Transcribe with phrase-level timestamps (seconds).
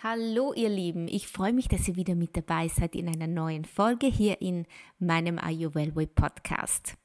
[0.00, 3.64] Hallo ihr Lieben, ich freue mich, dass ihr wieder mit dabei seid in einer neuen
[3.64, 4.64] Folge hier in
[5.00, 6.96] meinem Ayurveda Podcast.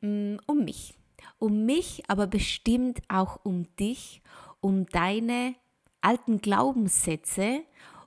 [0.00, 0.94] Mm, um mich,
[1.38, 4.22] um mich, aber bestimmt auch um dich,
[4.62, 5.54] um deine
[6.00, 7.60] alten Glaubenssätze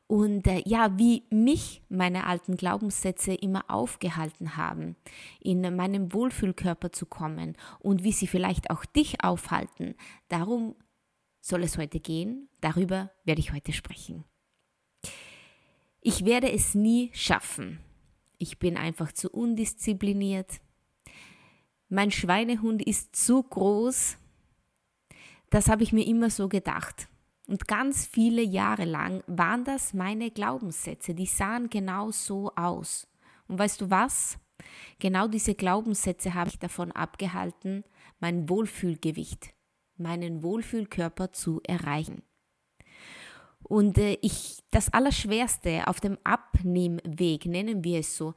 [0.08, 4.96] und äh, ja, wie mich meine alten Glaubenssätze immer aufgehalten haben,
[5.40, 9.94] in meinem Wohlfühlkörper zu kommen und wie sie vielleicht auch dich aufhalten.
[10.28, 10.74] Darum
[11.46, 12.50] soll es heute gehen.
[12.60, 14.26] Darüber werde ich heute sprechen.
[16.02, 17.80] Ich werde es nie schaffen.
[18.40, 20.60] Ich bin einfach zu undiszipliniert.
[21.88, 24.18] Mein Schweinehund ist zu groß.
[25.52, 27.08] Das habe ich mir immer so gedacht.
[27.48, 31.14] Und ganz viele Jahre lang waren das meine Glaubenssätze.
[31.14, 33.08] Die sahen genau so aus.
[33.48, 34.40] Und weißt du was?
[34.98, 37.84] Genau diese Glaubenssätze habe ich davon abgehalten,
[38.20, 39.55] mein Wohlfühlgewicht
[39.98, 42.24] meinen Wohlfühlkörper zu erreichen.
[43.64, 48.34] Und äh, ich, das Allerschwerste auf dem Abnehmweg, nennen wir es so,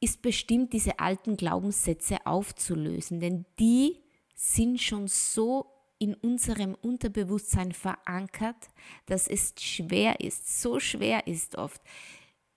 [0.00, 4.00] ist bestimmt diese alten Glaubenssätze aufzulösen, denn die
[4.34, 5.66] sind schon so
[5.98, 8.70] in unserem Unterbewusstsein verankert,
[9.04, 11.82] dass es schwer ist, so schwer ist oft,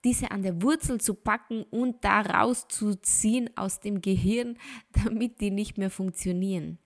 [0.05, 4.57] diese an der Wurzel zu packen und da rauszuziehen aus dem Gehirn,
[5.03, 6.79] damit die nicht mehr funktionieren.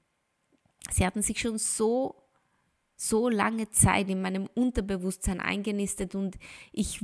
[0.91, 2.15] Sie hatten sich schon so,
[2.95, 6.37] so lange Zeit in meinem Unterbewusstsein eingenistet und
[6.71, 7.03] ich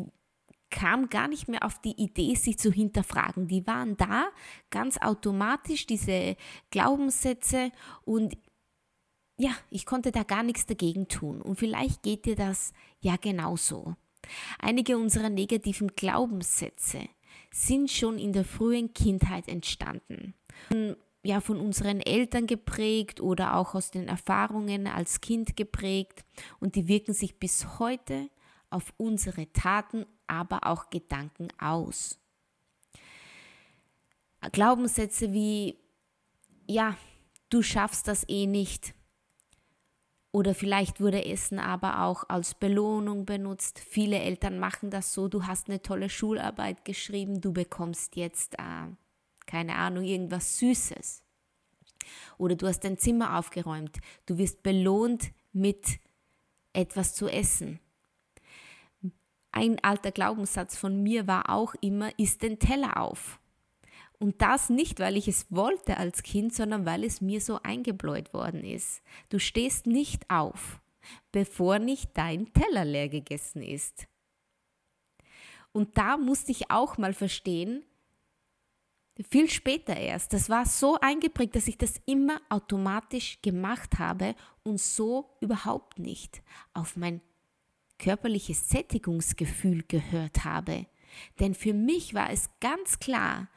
[0.70, 3.48] kam gar nicht mehr auf die Idee, sie zu hinterfragen.
[3.48, 4.26] Die waren da,
[4.72, 6.36] ganz automatisch, diese
[6.72, 7.72] Glaubenssätze
[8.06, 8.36] und
[9.38, 11.42] ja, ich konnte da gar nichts dagegen tun.
[11.42, 13.96] Und vielleicht geht dir das ja genauso.
[14.60, 17.08] Einige unserer negativen Glaubenssätze
[17.52, 20.34] sind schon in der frühen Kindheit entstanden
[21.24, 26.24] ja von unseren Eltern geprägt oder auch aus den Erfahrungen als Kind geprägt
[26.60, 28.30] und die wirken sich bis heute
[28.70, 32.20] auf unsere Taten, aber auch Gedanken aus.
[34.52, 35.78] Glaubenssätze wie,
[36.68, 36.98] ja,
[37.50, 38.94] du schaffst das eh nicht.
[40.32, 43.80] Oder vielleicht wurde Essen aber auch als Belohnung benutzt.
[43.80, 48.88] Viele Eltern machen das so, du hast eine tolle Schularbeit geschrieben, du bekommst jetzt äh,
[49.54, 51.22] keine Ahnung, irgendwas Süßes.
[52.40, 56.00] Oder du hast dein Zimmer aufgeräumt, du wirst belohnt mit
[56.74, 57.80] etwas zu essen.
[59.52, 63.40] Ein alter Glaubenssatz von mir war auch immer, isst den Teller auf.
[64.18, 68.34] Und das nicht, weil ich es wollte als Kind, sondern weil es mir so eingebläut
[68.34, 69.04] worden ist.
[69.30, 70.82] Du stehst nicht auf,
[71.32, 74.08] bevor nicht dein Teller leer gegessen ist.
[75.72, 77.84] Und da musste ich auch mal verstehen,
[79.30, 80.34] viel später erst.
[80.34, 86.42] Das war so eingeprägt, dass ich das immer automatisch gemacht habe und so überhaupt nicht
[86.74, 87.22] auf mein
[88.00, 90.88] körperliches Sättigungsgefühl gehört habe.
[91.40, 93.48] Denn für mich war es ganz klar,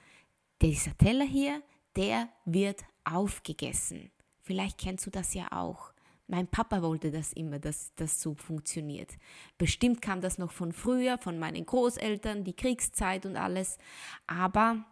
[0.61, 1.63] dieser Teller hier,
[1.97, 4.11] der wird aufgegessen.
[4.43, 5.93] Vielleicht kennst du das ja auch.
[6.29, 9.17] Mein Papa wollte das immer, dass das so funktioniert.
[9.59, 13.79] Bestimmt kam das noch von früher, von meinen Großeltern, die Kriegszeit und alles.
[14.27, 14.85] Aber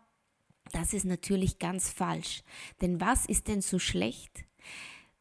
[0.75, 2.43] das ist natürlich ganz falsch.
[2.81, 4.45] Denn was ist denn so schlecht?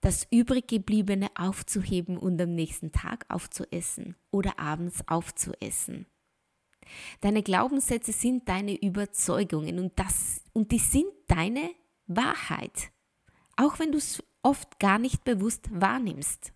[0.01, 6.07] Das übriggebliebene aufzuheben und am nächsten Tag aufzuessen oder abends aufzuessen.
[7.21, 11.71] Deine Glaubenssätze sind deine Überzeugungen und, das, und die sind deine
[12.07, 12.91] Wahrheit.
[13.55, 16.51] Auch wenn du es oft gar nicht bewusst wahrnimmst.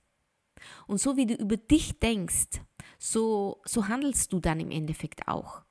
[0.88, 2.62] Und so wie du über dich denkst,
[2.98, 5.67] so, so handelst du dann im Endeffekt auch.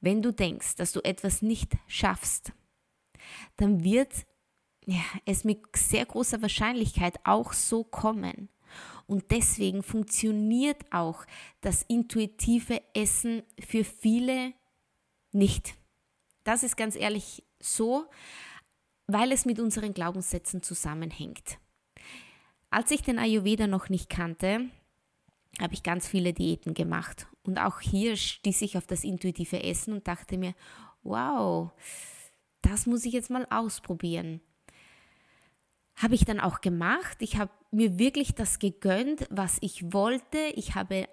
[0.00, 2.52] Wenn du denkst, dass du etwas nicht schaffst,
[3.56, 4.26] dann wird
[4.86, 8.48] ja, es mit sehr großer Wahrscheinlichkeit auch so kommen.
[9.06, 11.24] Und deswegen funktioniert auch
[11.60, 14.54] das intuitive Essen für viele
[15.32, 15.74] nicht.
[16.44, 18.06] Das ist ganz ehrlich so,
[19.06, 21.58] weil es mit unseren Glaubenssätzen zusammenhängt.
[22.70, 24.70] Als ich den Ayurveda noch nicht kannte,
[25.60, 27.26] habe ich ganz viele Diäten gemacht.
[27.50, 30.54] Und auch hier stieß ich auf das intuitive Essen und dachte mir,
[31.02, 31.72] wow,
[32.62, 34.40] das muss ich jetzt mal ausprobieren.
[35.96, 37.16] Habe ich dann auch gemacht.
[37.18, 40.38] Ich habe mir wirklich das gegönnt, was ich wollte.
[40.54, 41.08] Ich habe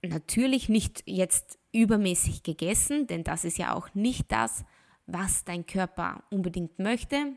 [0.00, 4.64] natürlich nicht jetzt übermäßig gegessen, denn das ist ja auch nicht das,
[5.04, 7.34] was dein Körper unbedingt möchte.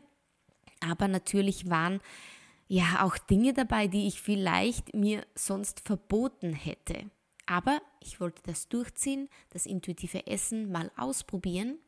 [0.80, 2.00] Aber natürlich waren
[2.68, 7.10] ja auch Dinge dabei, die ich vielleicht mir sonst verboten hätte.
[7.50, 11.80] Aber ich wollte das durchziehen, das intuitive Essen mal ausprobieren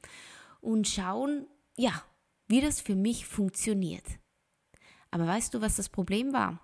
[0.61, 2.03] und schauen, ja,
[2.49, 4.05] wie das für mich funktioniert.
[5.13, 6.59] Aber weißt du, was das Problem war?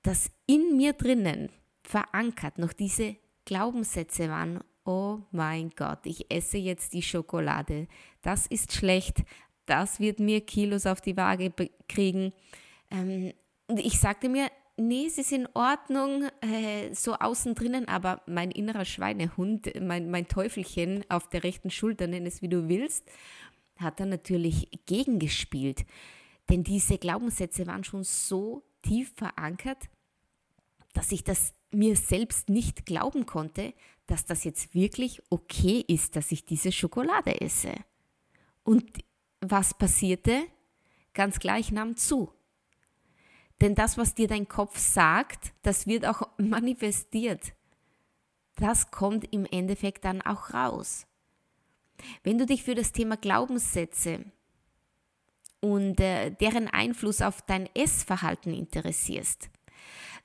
[0.00, 1.50] Dass in mir drinnen
[1.82, 7.86] verankert noch diese Glaubenssätze waren, oh mein Gott, ich esse jetzt die Schokolade,
[8.22, 9.24] das ist schlecht,
[9.66, 11.52] das wird mir Kilos auf die Waage
[11.86, 12.32] kriegen.
[12.90, 13.34] Ähm,
[13.66, 18.50] und ich sagte mir, nee, es ist in Ordnung, äh, so außen drinnen, aber mein
[18.50, 23.04] innerer Schweinehund, mein, mein Teufelchen auf der rechten Schulter, nenn es wie du willst,
[23.76, 25.84] hat dann natürlich gegengespielt.
[26.48, 29.88] Denn diese Glaubenssätze waren schon so tief verankert,
[30.92, 33.74] dass ich das mir selbst nicht glauben konnte,
[34.06, 37.74] dass das jetzt wirklich okay ist, dass ich diese Schokolade esse.
[38.64, 38.84] Und
[39.40, 40.42] was passierte?
[41.14, 42.32] Ganz gleich nahm zu.
[43.60, 47.52] Denn das, was dir dein Kopf sagt, das wird auch manifestiert.
[48.56, 51.06] Das kommt im Endeffekt dann auch raus.
[52.22, 54.24] Wenn du dich für das Thema Glaubenssätze
[55.60, 59.50] und äh, deren Einfluss auf dein Essverhalten interessierst,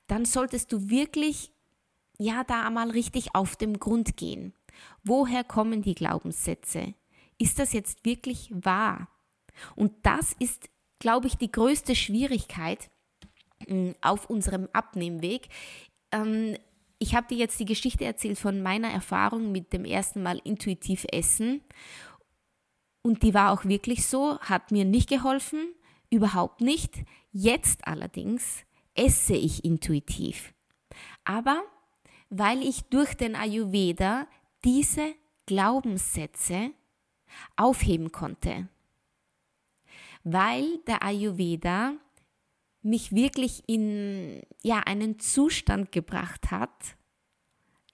[0.07, 1.51] dann solltest du wirklich
[2.17, 4.53] ja da einmal richtig auf dem Grund gehen.
[5.03, 6.93] Woher kommen die Glaubenssätze?
[7.37, 9.09] Ist das jetzt wirklich wahr?
[9.75, 12.89] Und das ist, glaube ich, die größte Schwierigkeit
[14.01, 15.47] auf unserem Abnehmweg.
[16.11, 16.57] Ähm,
[16.99, 21.05] ich habe dir jetzt die Geschichte erzählt von meiner Erfahrung mit dem ersten Mal intuitiv
[21.11, 21.61] essen.
[23.01, 25.73] Und die war auch wirklich so, hat mir nicht geholfen,
[26.09, 27.03] überhaupt nicht.
[27.31, 28.63] Jetzt allerdings
[28.95, 30.53] esse ich intuitiv.
[31.25, 31.61] Aber
[32.29, 34.27] weil ich durch den Ayurveda
[34.63, 35.13] diese
[35.45, 36.71] Glaubenssätze
[37.55, 38.67] aufheben konnte.
[40.23, 41.93] Weil der Ayurveda
[42.85, 46.95] mich wirklich in ja, einen Zustand gebracht hat,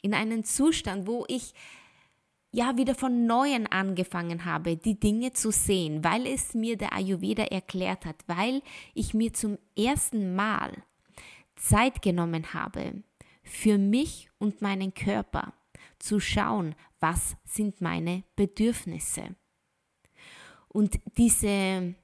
[0.01, 1.53] in einen Zustand, wo ich
[2.51, 7.43] ja wieder von neuem angefangen habe, die Dinge zu sehen, weil es mir der Ayurveda
[7.43, 8.61] erklärt hat, weil
[8.93, 10.83] ich mir zum ersten Mal
[11.55, 13.03] Zeit genommen habe,
[13.43, 15.53] für mich und meinen Körper
[15.99, 19.35] zu schauen, was sind meine Bedürfnisse.
[20.67, 21.95] Und diese,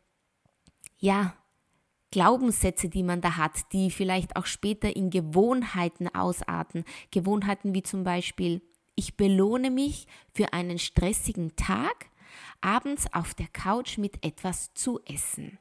[0.99, 1.35] ja,
[2.11, 6.85] Glaubenssätze, die man da hat, die vielleicht auch später in Gewohnheiten ausarten.
[7.11, 8.61] Gewohnheiten wie zum Beispiel,
[8.95, 12.09] ich belohne mich für einen stressigen Tag,
[12.61, 15.59] abends auf der Couch mit etwas zu essen.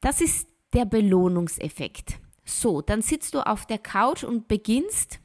[0.00, 2.18] Das ist der Belohnungseffekt.
[2.44, 5.20] So, dann sitzt du auf der Couch und beginnst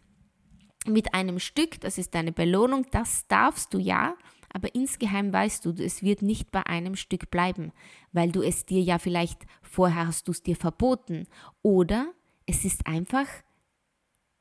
[0.86, 4.16] mit einem Stück, das ist deine Belohnung, das darfst du ja,
[4.56, 7.74] aber insgeheim weißt du, es wird nicht bei einem Stück bleiben,
[8.14, 11.28] weil du es dir ja vielleicht vorher hast du es dir verboten
[11.62, 12.14] oder
[12.46, 13.28] es ist einfach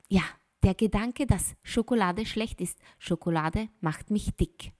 [0.09, 0.23] ja,
[0.63, 2.79] der Gedanke, dass Schokolade schlecht ist.
[2.99, 4.71] Schokolade macht mich dick.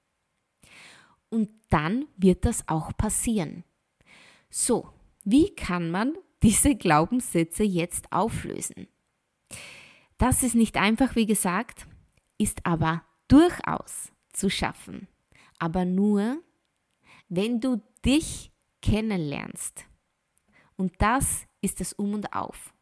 [1.31, 3.65] Und dann wird das auch passieren.
[4.51, 4.89] So,
[5.25, 6.15] wie kann man
[6.45, 8.87] diese Glaubenssätze jetzt auflösen?
[10.17, 11.89] Das ist nicht einfach, wie gesagt,
[12.39, 15.09] ist aber durchaus zu schaffen.
[15.59, 16.43] Aber nur,
[17.29, 19.87] wenn du dich kennenlernst.
[20.77, 22.75] Und das ist das Um und Auf.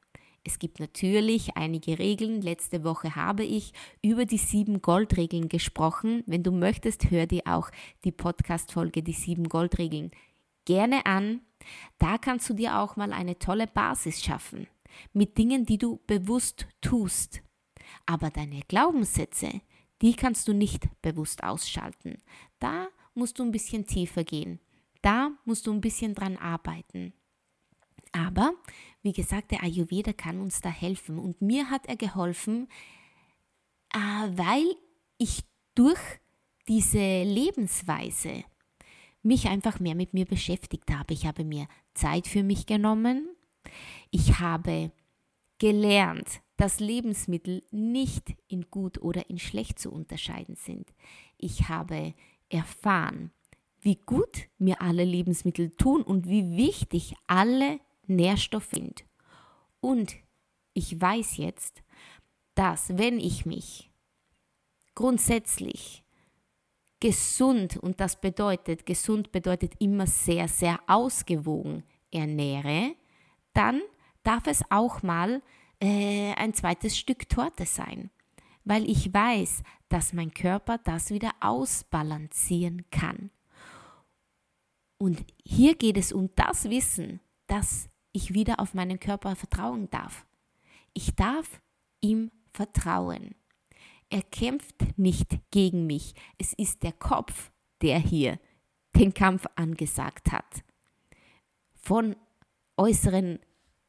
[0.45, 2.43] Es gibt natürlich einige Regeln.
[2.43, 6.25] Letzte Woche habe ich über die sieben Goldregeln gesprochen.
[6.26, 7.71] Wenn du möchtest, hör dir auch
[8.05, 10.11] die Podcast-Folge Die sieben Goldregeln
[10.64, 11.43] gerne an.
[11.99, 14.67] Da kannst du dir auch mal eine tolle Basis schaffen
[15.12, 17.43] mit Dingen, die du bewusst tust.
[18.07, 19.61] Aber deine Glaubenssätze,
[20.02, 22.18] die kannst du nicht bewusst ausschalten.
[22.59, 24.59] Da musst du ein bisschen tiefer gehen.
[25.00, 27.12] Da musst du ein bisschen dran arbeiten.
[28.12, 28.52] Aber,
[29.02, 31.18] wie gesagt, der Ayurveda kann uns da helfen.
[31.18, 32.68] Und mir hat er geholfen,
[33.94, 34.76] äh, weil
[35.18, 35.44] ich
[35.75, 36.00] durch
[36.68, 38.44] diese Lebensweise
[39.23, 41.14] mich einfach mehr mit mir beschäftigt habe.
[41.14, 43.28] Ich habe mir Zeit für mich genommen.
[44.11, 44.92] Ich habe
[45.59, 50.92] gelernt, dass Lebensmittel nicht in gut oder in schlecht zu unterscheiden sind.
[51.38, 52.14] Ich habe
[52.49, 53.32] erfahren,
[53.80, 59.04] wie gut mir alle Lebensmittel tun und wie wichtig alle Nährstoffe sind.
[59.80, 60.14] Und
[60.75, 61.82] ich weiß jetzt,
[62.54, 63.90] dass wenn ich mich
[64.94, 66.04] grundsätzlich
[67.00, 71.82] gesund, und das bedeutet, gesund bedeutet immer sehr, sehr ausgewogen
[72.12, 72.94] ernähre,
[73.54, 73.82] dann
[74.23, 75.42] darf es auch mal
[75.82, 78.10] äh, ein zweites Stück Torte sein,
[78.64, 83.30] weil ich weiß, dass mein Körper das wieder ausbalancieren kann.
[84.96, 90.24] Und hier geht es um das Wissen, dass ich wieder auf meinen Körper vertrauen darf.
[90.94, 91.60] Ich darf
[92.00, 93.34] ihm vertrauen.
[94.08, 96.14] Er kämpft nicht gegen mich.
[96.38, 98.38] Es ist der Kopf, der hier
[98.94, 100.62] den Kampf angesagt hat.
[101.74, 102.14] Von
[102.76, 103.40] äußeren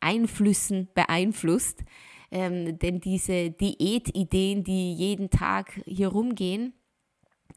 [0.04, 1.84] Einflüssen beeinflusst.
[2.32, 6.74] Ähm, denn diese Diätideen, die jeden Tag hier rumgehen,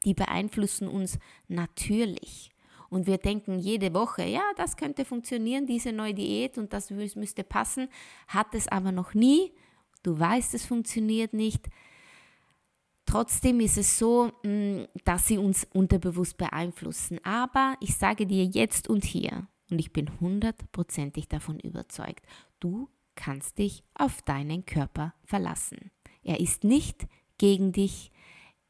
[0.05, 2.51] die beeinflussen uns natürlich.
[2.89, 7.43] Und wir denken jede Woche, ja, das könnte funktionieren, diese neue Diät und das müsste
[7.43, 7.89] passen,
[8.27, 9.51] hat es aber noch nie.
[10.03, 11.67] Du weißt, es funktioniert nicht.
[13.05, 17.19] Trotzdem ist es so, mm, dass sie uns unterbewusst beeinflussen.
[17.23, 22.25] Aber ich sage dir jetzt und hier, und ich bin hundertprozentig davon überzeugt,
[22.59, 25.91] du kannst dich auf deinen Körper verlassen.
[26.23, 27.07] Er ist nicht
[27.37, 28.11] gegen dich,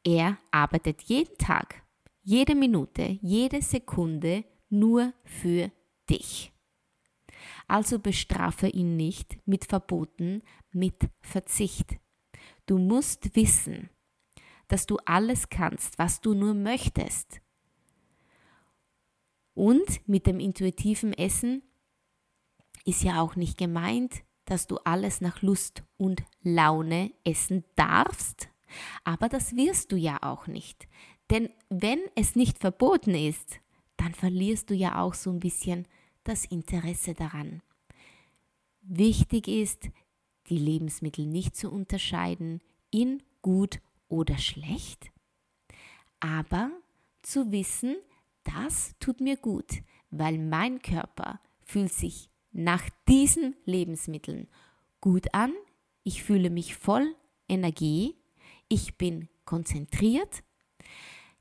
[0.04, 1.84] er arbeitet jeden Tag,
[2.24, 5.72] jede Minute, jede Sekunde nur für
[6.10, 6.52] dich.
[7.68, 11.98] Also bestrafe ihn nicht mit Verboten, mit Verzicht.
[12.66, 13.90] Du musst wissen,
[14.68, 17.42] dass du alles kannst, was du nur möchtest.
[19.58, 21.64] Und mit dem intuitiven Essen
[22.86, 28.50] ist ja auch nicht gemeint, dass du alles nach Lust und Laune essen darfst,
[29.04, 30.88] aber das wirst du ja auch nicht.
[31.32, 33.60] Denn wenn es nicht verboten ist,
[33.96, 35.88] dann verlierst du ja auch so ein bisschen
[36.24, 37.64] das Interesse daran.
[38.82, 39.90] Wichtig ist,
[40.50, 42.62] die Lebensmittel nicht zu unterscheiden
[42.92, 45.10] in gut oder schlecht,
[46.20, 46.70] aber
[47.24, 47.96] zu wissen,
[48.56, 54.48] das tut mir gut, weil mein Körper fühlt sich nach diesen Lebensmitteln
[55.02, 55.54] gut an,
[56.04, 57.16] ich fühle mich voll
[57.50, 58.16] Energie,
[58.70, 60.44] ich bin konzentriert.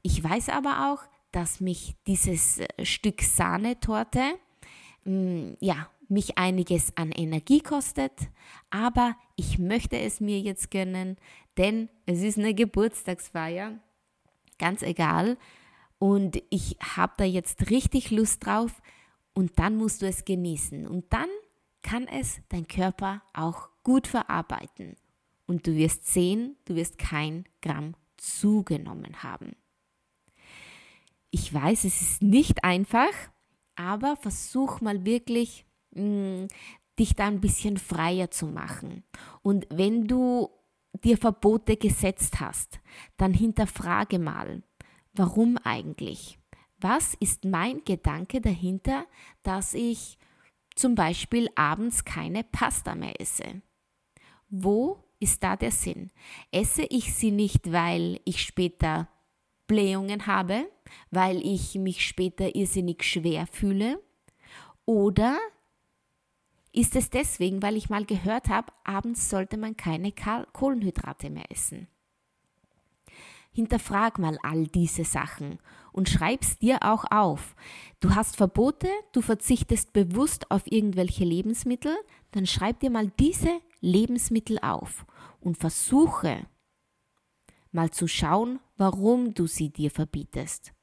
[0.03, 4.23] Ich weiß aber auch, dass mich dieses äh, Stück Sahnetorte
[5.05, 8.13] mm, ja, mich einiges an Energie kostet,
[8.71, 11.17] aber ich möchte es mir jetzt gönnen,
[11.57, 13.79] denn es ist eine Geburtstagsfeier,
[14.59, 15.37] ganz egal,
[15.99, 18.83] und ich habe da jetzt richtig Lust drauf
[19.35, 21.29] und dann musst du es genießen und dann
[21.83, 24.97] kann es dein Körper auch gut verarbeiten
[25.47, 29.57] und du wirst sehen, du wirst kein Gramm zugenommen haben.
[31.31, 33.13] Ich weiß, es ist nicht einfach,
[33.77, 36.47] aber versuch mal wirklich, mm,
[36.99, 39.05] dich da ein bisschen freier zu machen.
[39.43, 40.51] Und wenn du
[41.05, 42.81] dir Verbote gesetzt hast,
[43.17, 44.63] dann hinterfrage mal,
[45.19, 46.39] warum eigentlich?
[46.79, 49.07] Was ist mein Gedanke dahinter,
[49.43, 50.19] dass ich
[50.75, 53.63] zum Beispiel abends keine Pasta mehr esse?
[54.49, 56.11] Wo ist da der Sinn?
[56.53, 59.09] Esse ich sie nicht, weil ich später
[59.67, 60.71] Blähungen habe,
[61.11, 64.01] weil ich mich später irrsinnig schwer fühle?
[64.85, 65.39] Oder
[66.73, 71.89] ist es deswegen, weil ich mal gehört habe, abends sollte man keine Kohlenhydrate mehr essen?
[73.57, 75.59] Hinterfrag mal all diese Sachen
[75.91, 77.57] und schreib's dir auch auf.
[78.01, 81.97] Du hast Verbote, du verzichtest bewusst auf irgendwelche Lebensmittel,
[82.33, 85.07] dann schreib dir mal diese Lebensmittel auf
[85.41, 86.47] und versuche
[87.73, 90.75] mal zu schauen, warum du sie dir verbietest.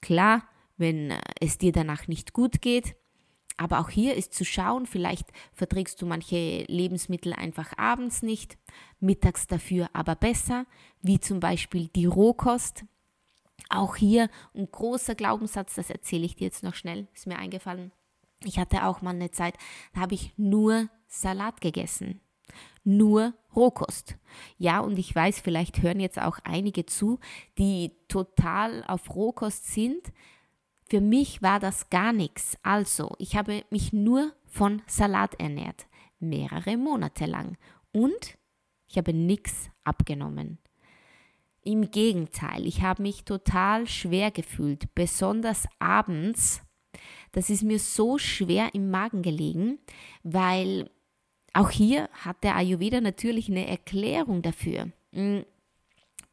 [0.00, 0.44] Klar,
[0.76, 2.94] wenn es dir danach nicht gut geht,
[3.56, 8.58] aber auch hier ist zu schauen, vielleicht verträgst du manche Lebensmittel einfach abends nicht,
[9.00, 10.66] mittags dafür aber besser,
[11.02, 12.84] wie zum Beispiel die Rohkost.
[13.68, 17.92] Auch hier ein großer Glaubenssatz, das erzähle ich dir jetzt noch schnell, ist mir eingefallen.
[18.42, 19.56] Ich hatte auch mal eine Zeit,
[19.94, 22.20] da habe ich nur Salat gegessen.
[22.82, 24.16] Nur Rohkost.
[24.58, 27.18] Ja, und ich weiß, vielleicht hören jetzt auch einige zu,
[27.56, 30.12] die total auf Rohkost sind,
[30.94, 32.56] für mich war das gar nichts.
[32.62, 35.88] Also, ich habe mich nur von Salat ernährt,
[36.20, 37.56] mehrere Monate lang.
[37.90, 38.38] Und
[38.86, 40.58] ich habe nichts abgenommen.
[41.62, 46.62] Im Gegenteil, ich habe mich total schwer gefühlt, besonders abends.
[47.32, 49.80] Das ist mir so schwer im Magen gelegen,
[50.22, 50.88] weil
[51.54, 54.92] auch hier hat der Ayurveda natürlich eine Erklärung dafür.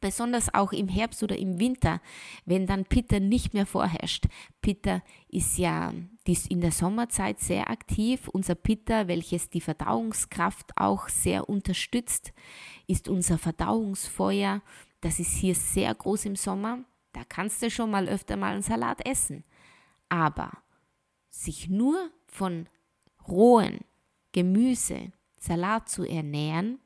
[0.02, 2.00] Besonders auch im Herbst oder im Winter,
[2.44, 4.26] wenn dann Pitta nicht mehr vorherrscht.
[4.60, 5.94] Pitta ist ja
[6.48, 8.28] in der Sommerzeit sehr aktiv.
[8.28, 12.32] Unser Pitta, welches die Verdauungskraft auch sehr unterstützt,
[12.88, 14.60] ist unser Verdauungsfeuer.
[15.00, 16.80] Das ist hier sehr groß im Sommer.
[17.12, 19.44] Da kannst du schon mal öfter mal einen Salat essen.
[20.08, 20.50] Aber
[21.30, 22.68] sich nur von
[23.28, 23.84] rohen
[24.32, 26.80] Gemüse, Salat zu ernähren,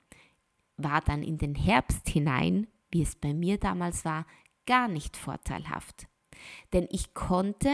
[0.76, 2.66] war dann in den Herbst hinein,
[2.96, 4.24] wie es bei mir damals war,
[4.64, 6.08] gar nicht vorteilhaft.
[6.72, 7.70] Denn ich konnte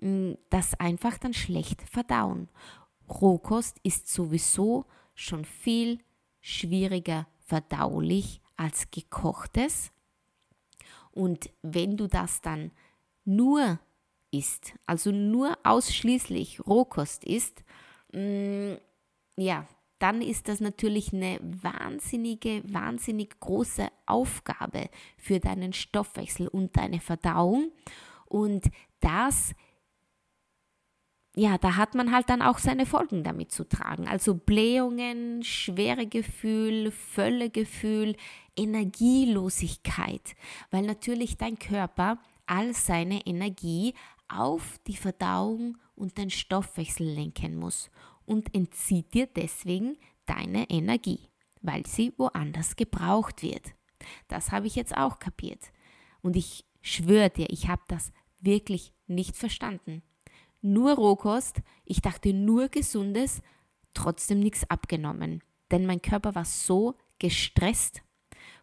[0.00, 2.48] hm, das einfach dann schlecht verdauen.
[3.08, 4.84] Rohkost ist sowieso
[5.14, 5.98] schon viel
[6.40, 9.90] schwieriger verdaulich als gekochtes.
[11.10, 12.70] Und wenn du das dann
[13.24, 13.80] nur
[14.30, 17.64] isst, also nur ausschließlich Rohkost isst,
[18.12, 18.74] mm,
[19.36, 19.66] ja,
[20.00, 27.70] dann ist das natürlich eine wahnsinnige, wahnsinnig große Aufgabe für deinen Stoffwechsel und deine Verdauung.
[28.26, 29.54] Und das
[31.36, 34.08] ja, da hat man halt dann auch seine Folgen damit zu tragen.
[34.08, 38.16] Also Blähungen, schwere Gefühl, Völlegefühl,
[38.56, 40.34] Energielosigkeit,
[40.72, 43.94] weil natürlich dein Körper all seine Energie
[44.28, 47.90] auf die Verdauung und den Stoffwechsel lenken muss
[48.30, 49.96] und entzieht dir deswegen
[50.26, 51.28] deine Energie,
[51.60, 53.74] weil sie woanders gebraucht wird.
[54.28, 55.72] Das habe ich jetzt auch kapiert.
[56.22, 60.02] Und ich schwöre dir, ich habe das wirklich nicht verstanden
[60.62, 63.42] nur Rohkost, ich dachte nur Gesundes,
[63.94, 65.42] trotzdem nichts abgenommen.
[65.70, 68.02] Denn mein Körper war so gestresst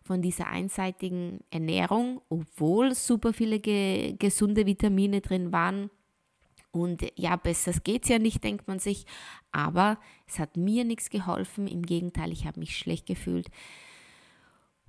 [0.03, 5.89] von dieser einseitigen Ernährung, obwohl super viele ge gesunde Vitamine drin waren.
[6.79, 9.05] Und ja, besser geht's ja nicht, denkt man sich.
[9.51, 11.67] Aber es hat mir nichts geholfen.
[11.67, 13.49] Im Gegenteil, ich habe mich schlecht gefühlt.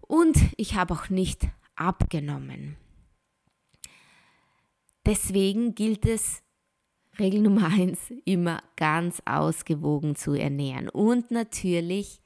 [0.00, 2.76] Und ich habe auch nicht abgenommen.
[5.06, 6.42] Deswegen gilt es
[7.18, 12.20] Regel Nummer eins, immer ganz ausgewogen zu ernähren und natürlich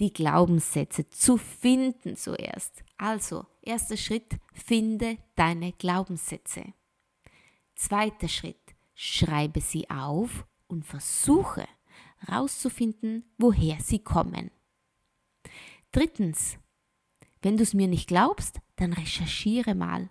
[0.00, 2.82] die Glaubenssätze zu finden zuerst.
[2.96, 6.64] Also, erster Schritt, finde deine Glaubenssätze.
[7.74, 8.69] Zweiter Schritt,
[9.02, 11.66] schreibe sie auf und versuche
[12.18, 14.50] herauszufinden, woher sie kommen.
[15.90, 16.58] Drittens,
[17.40, 20.10] wenn du es mir nicht glaubst, dann recherchiere mal.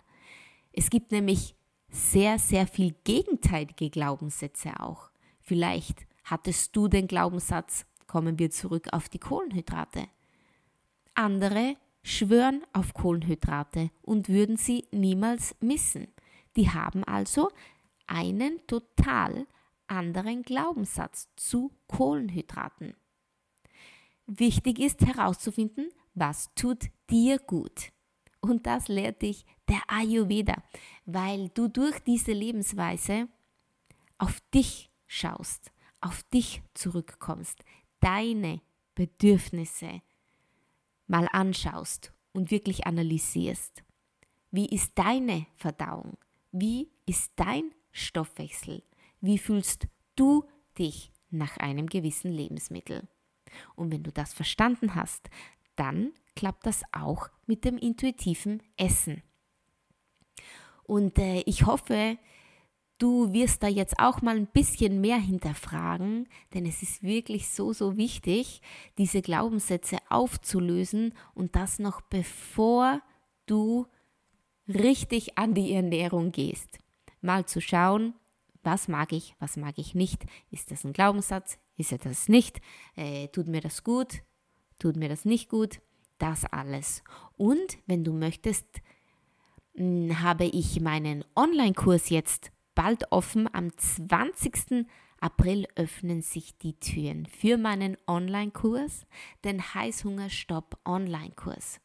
[0.72, 1.54] Es gibt nämlich
[1.88, 5.12] sehr, sehr viel gegenteilige Glaubenssätze auch.
[5.38, 10.08] Vielleicht hattest du den Glaubenssatz, kommen wir zurück auf die Kohlenhydrate.
[11.14, 16.08] Andere schwören auf Kohlenhydrate und würden sie niemals missen.
[16.56, 17.50] Die haben also
[18.10, 19.46] einen total
[19.86, 22.94] anderen Glaubenssatz zu Kohlenhydraten.
[24.26, 27.92] Wichtig ist herauszufinden, was tut dir gut.
[28.40, 30.62] Und das lehrt dich der Ayurveda,
[31.04, 33.28] weil du durch diese Lebensweise
[34.18, 37.64] auf dich schaust, auf dich zurückkommst,
[38.00, 38.60] deine
[38.94, 40.02] Bedürfnisse
[41.06, 43.82] mal anschaust und wirklich analysierst.
[44.50, 46.16] Wie ist deine Verdauung?
[46.52, 48.82] Wie ist dein Stoffwechsel?
[49.20, 50.44] Wie fühlst du
[50.78, 53.08] dich nach einem gewissen Lebensmittel?
[53.74, 55.28] Und wenn du das verstanden hast,
[55.76, 59.22] dann klappt das auch mit dem intuitiven Essen.
[60.84, 62.18] Und äh, ich hoffe,
[62.98, 67.72] du wirst da jetzt auch mal ein bisschen mehr hinterfragen, denn es ist wirklich so,
[67.72, 68.60] so wichtig,
[68.98, 73.00] diese Glaubenssätze aufzulösen und das noch bevor
[73.46, 73.86] du
[74.66, 76.79] richtig an die Ernährung gehst.
[77.20, 78.14] Mal zu schauen,
[78.62, 80.24] was mag ich, was mag ich nicht.
[80.50, 81.58] Ist das ein Glaubenssatz?
[81.76, 82.60] Ist er das nicht?
[82.96, 84.22] Äh, tut mir das gut?
[84.78, 85.80] Tut mir das nicht gut?
[86.20, 87.02] das alles.
[87.36, 88.66] Und wenn du möchtest,
[89.74, 93.52] hm, habe ich meinen Online-Kurs jetzt bald offen.
[93.52, 94.86] Am 20.
[95.20, 99.06] April öffnen sich die Türen für meinen Online-Kurs,
[99.44, 101.80] den Heißhungerstopp Online-Kurs.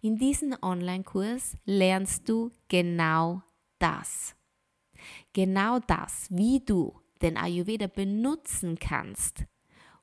[0.00, 3.42] In diesem Online-Kurs lernst du genau
[3.78, 4.34] das.
[5.32, 9.44] Genau das, wie du den Ayurveda benutzen kannst,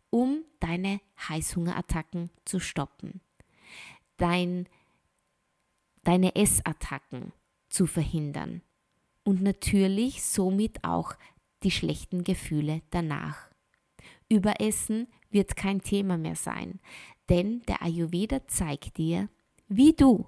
[0.09, 3.21] um deine Heißhungerattacken zu stoppen
[4.17, 4.67] dein,
[6.03, 7.33] deine Essattacken
[7.69, 8.61] zu verhindern
[9.23, 11.15] und natürlich somit auch
[11.63, 13.49] die schlechten Gefühle danach.
[14.29, 16.79] Überessen wird kein Thema mehr sein,
[17.29, 19.29] denn der Ayurveda zeigt dir,
[19.67, 20.27] wie du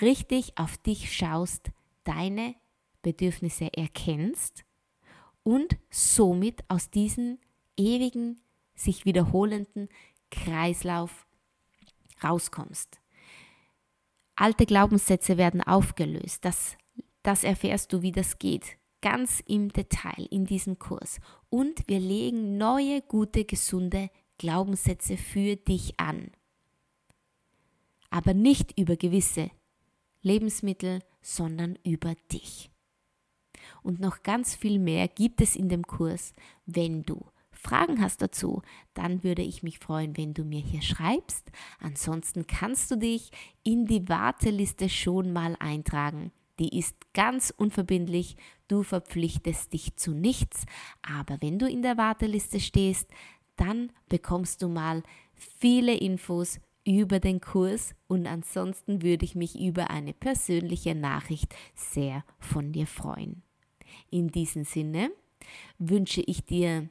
[0.00, 1.70] richtig auf dich schaust,
[2.04, 2.54] deine
[3.02, 4.64] Bedürfnisse erkennst
[5.42, 7.38] und somit aus diesem
[7.76, 8.40] ewigen,
[8.74, 9.88] sich wiederholenden
[10.30, 11.26] Kreislauf
[12.22, 13.00] rauskommst.
[14.36, 16.44] Alte Glaubenssätze werden aufgelöst.
[16.44, 16.76] Das,
[17.22, 18.78] das erfährst du, wie das geht.
[19.02, 21.20] Ganz im Detail in diesem Kurs.
[21.48, 26.30] Und wir legen neue, gute, gesunde Glaubenssätze für dich an.
[28.08, 29.50] Aber nicht über gewisse
[30.22, 32.70] Lebensmittel, sondern über dich.
[33.82, 36.32] Und noch ganz viel mehr gibt es in dem Kurs,
[36.66, 37.24] wenn du
[37.60, 38.62] Fragen hast dazu,
[38.94, 41.50] dann würde ich mich freuen, wenn du mir hier schreibst.
[41.78, 43.30] Ansonsten kannst du dich
[43.62, 46.32] in die Warteliste schon mal eintragen.
[46.58, 48.36] Die ist ganz unverbindlich,
[48.68, 50.64] du verpflichtest dich zu nichts,
[51.02, 53.10] aber wenn du in der Warteliste stehst,
[53.56, 55.02] dann bekommst du mal
[55.34, 62.24] viele Infos über den Kurs und ansonsten würde ich mich über eine persönliche Nachricht sehr
[62.38, 63.42] von dir freuen.
[64.10, 65.10] In diesem Sinne
[65.78, 66.88] wünsche ich dir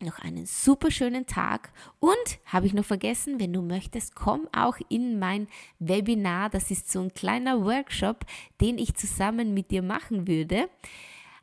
[0.00, 4.76] noch einen super schönen Tag und habe ich noch vergessen, wenn du möchtest, komm auch
[4.88, 6.50] in mein Webinar.
[6.50, 8.26] Das ist so ein kleiner Workshop,
[8.60, 10.68] den ich zusammen mit dir machen würde.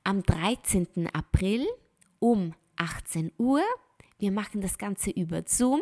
[0.04, 1.10] Am 13.
[1.14, 1.66] April
[2.20, 3.62] um 18 Uhr.
[4.20, 5.82] Wir machen das Ganze über Zoom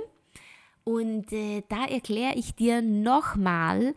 [0.83, 3.93] und äh, da erkläre ich dir nochmal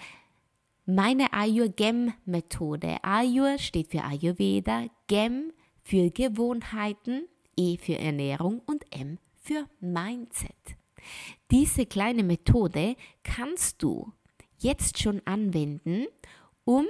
[0.87, 2.99] meine Ayur-Gem-Methode.
[3.03, 10.77] Ayur steht für Ayurveda, Gem für Gewohnheiten, E für Ernährung und M für Mindset.
[11.51, 14.13] Diese kleine Methode kannst du
[14.59, 16.07] jetzt schon anwenden,
[16.65, 16.87] um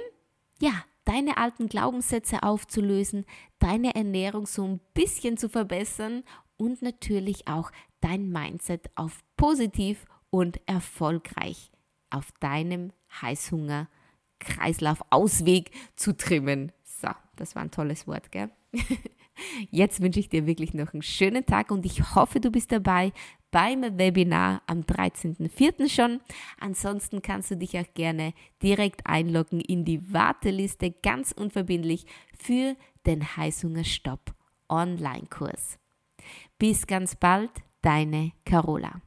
[0.59, 3.25] ja, deine alten Glaubenssätze aufzulösen,
[3.59, 6.23] deine Ernährung so ein bisschen zu verbessern
[6.57, 11.71] und natürlich auch dein Mindset auf positiv und erfolgreich
[12.15, 16.71] auf deinem Heißhunger-Kreislauf-Ausweg zu trimmen.
[16.83, 18.51] So, das war ein tolles Wort, gell?
[19.69, 23.11] Jetzt wünsche ich dir wirklich noch einen schönen Tag und ich hoffe, du bist dabei
[23.51, 25.89] beim Webinar am 13.04.
[25.89, 26.21] schon.
[26.59, 32.05] Ansonsten kannst du dich auch gerne direkt einloggen in die Warteliste ganz unverbindlich
[32.37, 34.33] für den Heißhungerstopp
[34.69, 35.79] Online-Kurs.
[36.57, 37.51] Bis ganz bald,
[37.81, 39.01] deine Carola.